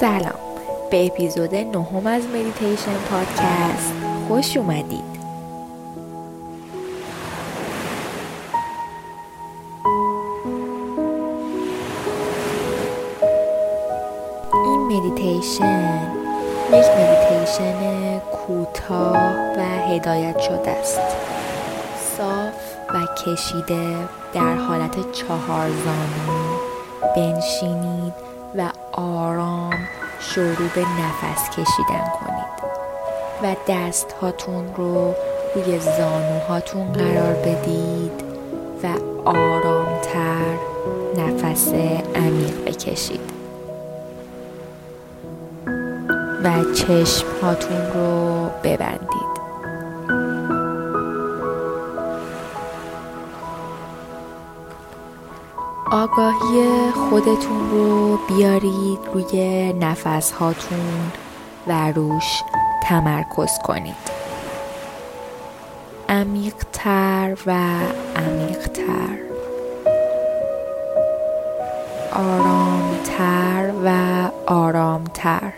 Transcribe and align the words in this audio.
سلام. 0.00 0.34
به 0.90 1.06
اپیزود 1.06 1.54
نهم 1.54 2.06
از 2.06 2.22
مدیتیشن 2.26 2.94
پادکست 3.10 3.92
خوش 4.28 4.56
اومدید. 4.56 5.14
این 14.52 14.80
مدیتیشن 14.80 16.12
یک 16.72 16.84
مدیتیشن 16.98 18.18
کوتاه 18.18 19.16
و 19.56 19.60
هدایت 19.60 20.40
شده 20.40 20.70
است. 20.70 21.00
صاف 22.16 22.54
و 22.94 23.06
کشیده 23.24 24.08
در 24.34 24.54
حالت 24.54 25.12
چهار 25.12 25.68
زانو 25.68 26.58
بنشینید 27.16 28.33
و 28.56 28.70
آرام 28.92 29.74
شروع 30.20 30.68
به 30.74 30.80
نفس 30.80 31.50
کشیدن 31.50 32.04
کنید. 32.20 32.54
و 33.42 33.56
دست 33.68 34.12
هاتون 34.12 34.74
رو 34.76 35.14
روی 35.54 35.78
زانوهاتون 35.78 36.92
قرار 36.92 37.34
بدید 37.34 38.24
و 38.82 38.86
آرامتر 39.28 40.56
نفس 41.16 41.68
عمیق 42.14 42.64
بکشید. 42.66 43.20
و 46.44 46.64
چشم 46.74 47.26
هاتون 47.42 47.92
رو 47.94 48.50
ببندید. 48.64 49.23
آگاهی 55.94 56.90
خودتون 56.90 57.70
رو 57.70 58.16
بیارید 58.16 58.98
روی 59.14 59.72
نفس 59.72 60.32
هاتون 60.32 61.12
و 61.66 61.92
روش 61.92 62.42
تمرکز 62.82 63.58
کنید. 63.64 63.94
عمیقتر 66.08 67.36
و 67.46 67.52
عمیقتر. 68.16 69.18
آرامتر 72.12 73.72
و 73.84 73.90
آرامتر. 74.46 75.52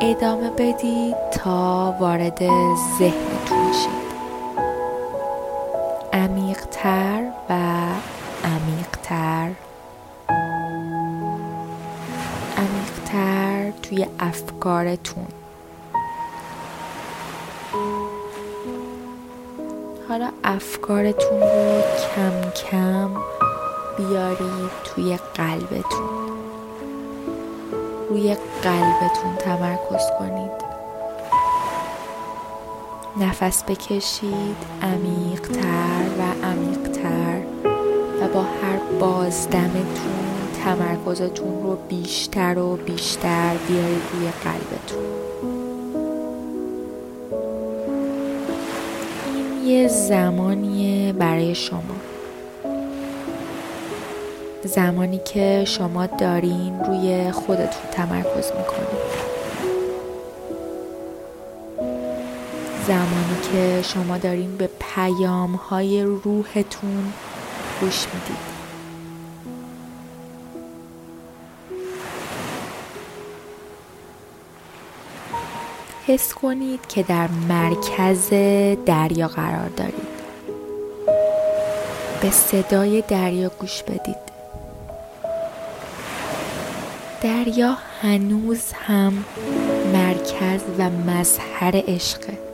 ادامه 0.00 0.50
بدید 0.50 1.30
تا 1.30 1.94
وارد 2.00 2.38
ذهنتون 2.98 3.57
عمیقتر 6.18 7.22
و 7.50 7.52
عمیقتر. 8.44 9.50
عمیقتر 12.56 13.70
توی 13.82 14.06
افکارتون. 14.20 15.26
حالا 20.08 20.30
افکارتون 20.44 21.40
رو 21.40 21.82
کم 22.14 22.50
کم 22.50 23.10
بیارید 23.96 24.70
توی 24.84 25.18
قلبتون. 25.34 26.08
روی 28.08 28.36
قلبتون 28.62 29.36
تمرکز 29.38 30.06
کنید. 30.18 30.67
نفس 33.20 33.64
بکشید 33.64 34.56
عمیقتر 34.82 36.02
و 36.18 36.46
عمیقتر 36.46 37.40
و 38.20 38.28
با 38.34 38.42
هر 38.42 38.78
بازدمتون 39.00 40.28
تمرکزتون 40.64 41.62
رو 41.62 41.78
بیشتر 41.88 42.58
و 42.58 42.76
بیشتر 42.76 43.56
بیارید 43.68 44.02
روی 44.12 44.28
قلبتون. 44.44 45.04
این 49.26 49.66
یه 49.66 49.88
زمانیه 49.88 51.12
برای 51.12 51.54
شما. 51.54 51.96
زمانی 54.64 55.20
که 55.24 55.64
شما 55.66 56.06
دارین 56.06 56.80
روی 56.80 57.30
خودتون 57.30 57.90
تمرکز 57.92 58.52
می‌کنید. 58.58 59.37
زمانی 62.88 63.36
که 63.52 63.82
شما 63.82 64.18
دارین 64.18 64.56
به 64.56 64.70
پیام 64.94 65.54
های 65.54 66.02
روحتون 66.02 67.12
گوش 67.80 68.06
می‌دید. 68.14 68.58
حس 76.06 76.34
کنید 76.34 76.86
که 76.86 77.02
در 77.02 77.28
مرکز 77.48 78.28
دریا 78.86 79.28
قرار 79.28 79.68
دارید. 79.68 80.18
به 82.22 82.30
صدای 82.30 83.02
دریا 83.08 83.48
گوش 83.48 83.82
بدید. 83.82 84.28
دریا 87.20 87.76
هنوز 88.02 88.72
هم 88.72 89.24
مرکز 89.92 90.60
و 90.78 90.90
مظهر 90.90 91.82
عشقه. 91.86 92.47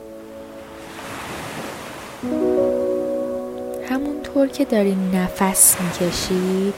همونطور 4.35 4.57
که 4.57 4.65
دارین 4.65 5.15
نفس 5.15 5.77
می‌کشید 5.81 6.75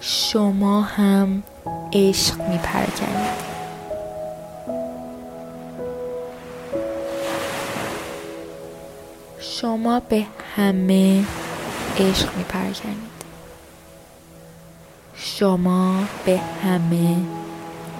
شما 0.00 0.82
هم 0.82 1.42
عشق 1.92 2.40
میپرکنید. 2.48 3.52
شما 9.40 10.00
به 10.00 10.26
همه 10.56 11.24
عشق 11.98 12.36
میپرکنید. 12.36 13.12
شما 15.14 15.94
به 16.24 16.40
همه 16.64 17.16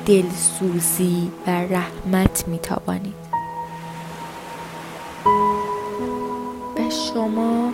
دلسوزی 0.07 1.31
و 1.47 1.51
رحمت 1.51 2.49
میتابانید 2.49 3.23
و 6.77 6.91
شما 6.91 7.73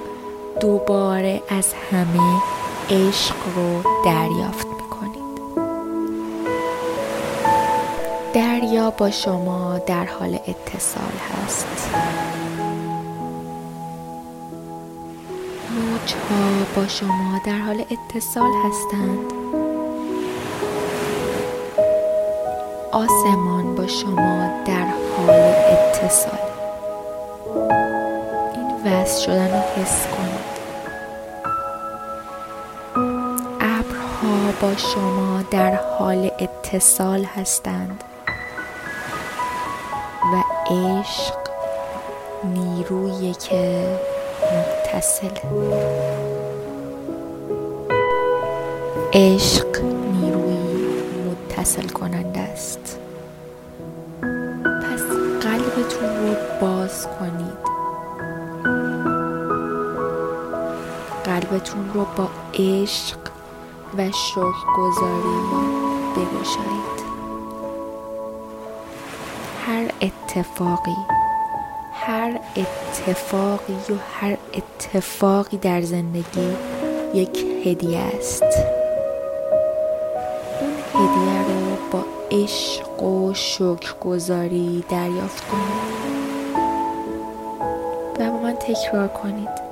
دوباره 0.60 1.42
از 1.48 1.74
همه 1.92 2.40
عشق 2.90 3.34
رو 3.56 3.82
دریافت 4.04 4.66
می‌کنید. 4.66 5.40
دریا 8.34 8.90
با 8.90 9.10
شما 9.10 9.78
در 9.78 10.04
حال 10.04 10.34
اتصال 10.34 11.14
هست. 11.30 11.66
موجها 15.70 16.66
با 16.76 16.86
شما 16.88 17.40
در 17.46 17.58
حال 17.58 17.84
اتصال 17.90 18.50
هستند. 18.64 19.32
آسمان 22.92 23.74
با 23.74 23.86
شما 23.86 24.50
در 24.66 24.86
حال 25.16 25.30
اتصال. 25.70 26.38
این 28.54 28.92
وصل 28.92 29.22
شدن 29.24 29.50
رو 29.50 29.82
حس 29.82 30.06
کنید. 30.06 30.37
با 34.60 34.76
شما 34.76 35.42
در 35.50 35.74
حال 35.74 36.30
اتصال 36.38 37.24
هستند 37.24 38.04
و 40.32 40.42
عشق 40.74 41.34
نیرویی 42.44 43.34
که 43.34 43.86
متصل. 44.42 45.30
عشق 49.12 49.82
نیروی 50.12 50.58
متصل 51.30 51.88
کننده 51.88 52.40
است. 52.40 52.98
پس 54.62 55.02
قلبتون 55.42 56.08
رو 56.08 56.34
باز 56.60 57.06
کنید. 57.18 57.58
قلبتون 61.24 61.90
رو 61.94 62.06
با 62.16 62.28
عشق 62.54 63.27
و 63.96 64.10
شکرگزاری 64.10 65.38
بگشایید. 66.16 66.98
هر 69.66 69.90
اتفاقی 70.00 70.96
هر 71.92 72.40
اتفاقی 72.56 73.72
و 73.72 73.96
هر 74.20 74.36
اتفاقی 74.54 75.56
در 75.56 75.82
زندگی 75.82 76.56
یک 77.14 77.44
هدیه 77.64 77.98
است. 77.98 78.42
اون 80.60 80.74
هدیه 80.94 81.42
رو 81.42 81.76
با 81.92 82.04
عشق 82.30 83.02
و 83.02 83.34
شکرگزاری 83.34 84.84
دریافت 84.88 85.44
کنید. 85.48 85.98
و 88.18 88.30
با 88.30 88.38
من 88.38 88.54
تکرار 88.54 89.08
کنید. 89.08 89.68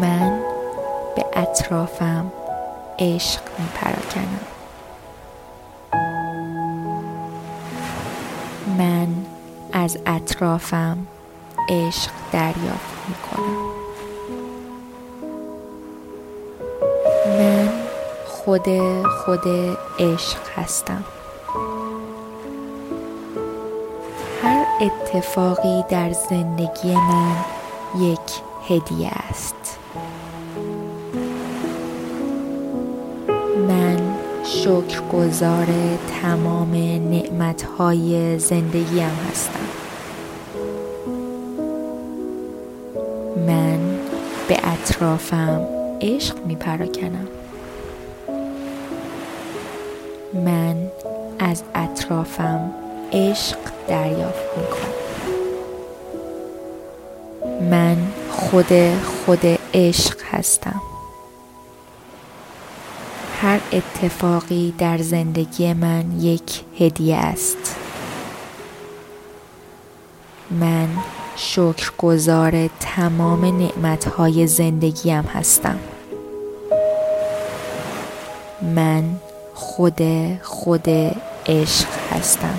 من 0.00 0.29
اطرافم 1.32 2.32
عشق 2.98 3.40
می 3.58 3.66
پراکنم 3.74 4.40
من 8.78 9.08
از 9.72 9.98
اطرافم 10.06 11.06
عشق 11.68 12.10
دریافت 12.32 13.08
می 13.08 13.14
کنم 13.30 13.70
من 17.38 17.68
خود 18.26 18.66
خود 19.24 19.48
عشق 19.98 20.38
هستم. 20.56 21.04
هر 24.42 24.66
اتفاقی 24.80 25.84
در 25.88 26.12
زندگی 26.12 26.94
من 26.94 27.36
یک 27.98 28.18
هدیه 28.68 29.10
است. 29.30 29.79
شکرگزار 34.64 35.66
تمام 36.22 36.74
نعمتهای 37.10 38.38
زندگیم 38.38 39.10
هستم. 39.30 39.60
من 43.46 43.78
به 44.48 44.58
اطرافم 44.64 45.66
عشق 46.00 46.46
می 46.46 46.56
پراکنم 46.56 47.28
من 50.34 50.76
از 51.38 51.62
اطرافم 51.74 52.70
عشق 53.12 53.58
دریافت 53.88 54.58
می 54.58 54.64
کنم 54.66 55.00
من 57.70 57.96
خود 58.30 58.72
خود 59.04 59.58
عشق 59.74 60.16
هستم. 60.30 60.89
هر 63.42 63.60
اتفاقی 63.72 64.74
در 64.78 64.98
زندگی 64.98 65.72
من 65.72 66.20
یک 66.20 66.60
هدیه 66.78 67.16
است. 67.16 67.76
من 70.50 70.88
شکرگزار 71.36 72.70
تمام 72.80 73.44
نعمتهای 73.44 74.46
زندگیم 74.46 75.22
هستم. 75.22 75.78
من 78.62 79.04
خود 79.54 80.00
خود 80.42 80.88
عشق 81.46 81.88
هستم. 82.10 82.58